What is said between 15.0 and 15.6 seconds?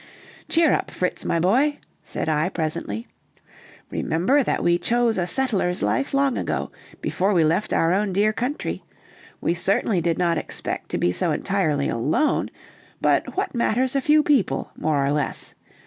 or less?